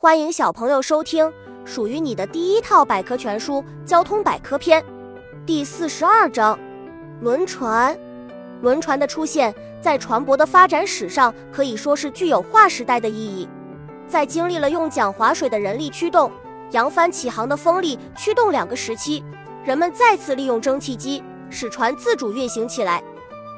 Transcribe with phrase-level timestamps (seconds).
[0.00, 1.28] 欢迎小朋友收听
[1.64, 3.54] 属于你的第一套百科全书
[3.84, 4.80] 《交通百科篇》
[5.44, 6.56] 第四十二章：
[7.20, 7.98] 轮船。
[8.62, 13.48] 轮船的出现在船舶的发展史上可以说是具有划时代的意义。
[14.06, 16.30] 在经历了用桨划水的人力驱动、
[16.70, 19.24] 扬帆起航的风力驱动两个时期，
[19.64, 21.20] 人们再次利用蒸汽机
[21.50, 23.02] 使船自主运行起来，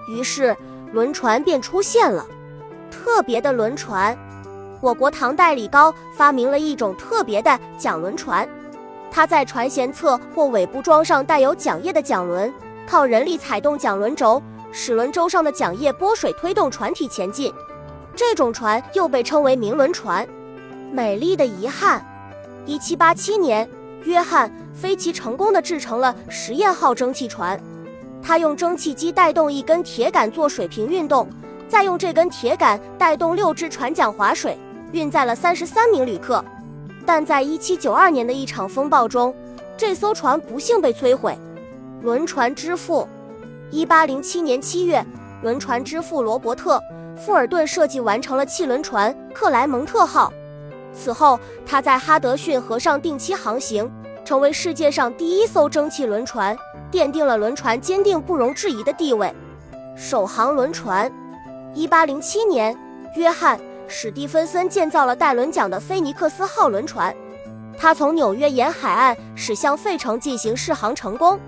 [0.08, 0.56] 于是
[0.90, 2.26] 轮船便出现了。
[2.90, 4.16] 特别的轮船。
[4.80, 8.48] 我国唐代李高发明了一种特别的桨轮船，
[9.10, 12.52] 它在船舷侧或尾部装上带有桨叶的桨轮，
[12.86, 17.52] 靠人力踩动桨轮轴，使轮轴上的桨叶拨水推动船体前进。
[18.16, 20.26] 这种船又被称为明轮船。
[20.90, 22.04] 美丽的遗憾，
[22.64, 23.68] 一七八七年，
[24.04, 27.60] 约翰·菲奇成功的制成了实验号蒸汽船，
[28.22, 31.28] 他用蒸汽机带动一根铁杆做水平运动，
[31.68, 34.58] 再用这根铁杆带动六只船桨划水。
[34.92, 36.44] 运载了三十三名旅客，
[37.06, 39.34] 但在一七九二年的一场风暴中，
[39.76, 41.38] 这艘船不幸被摧毁。
[42.02, 43.06] 轮船之父，
[43.70, 45.04] 一八零七年七月，
[45.42, 46.82] 轮船之父罗伯特·
[47.16, 50.32] 富尔顿设计完成了汽轮船克莱蒙特号。
[50.92, 53.88] 此后，他在哈德逊河上定期航行，
[54.24, 56.56] 成为世界上第一艘蒸汽轮船，
[56.90, 59.32] 奠定了轮船坚定不容置疑的地位。
[59.96, 61.12] 首航轮船，
[61.74, 62.76] 一八零七年，
[63.14, 63.60] 约翰。
[63.90, 67.14] 史蒂芬森建造了带轮桨的菲尼克斯号轮船，
[67.76, 71.38] 它从纽约沿海岸驶向费城进行试航成功，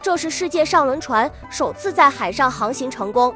[0.00, 3.34] 这是世界上轮船首次在海上航行成功。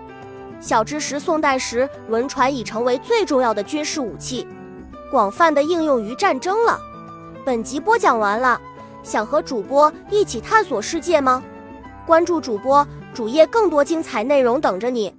[0.61, 4.47] 小知识：宋代时，轮船已成为最重要的军事武器，
[5.11, 6.81] 广泛的应用于战争了。
[7.45, 8.59] 本集播讲完了，
[9.03, 11.43] 想和主播一起探索世界吗？
[12.07, 15.13] 关注主播主页，更多精彩内容等着你。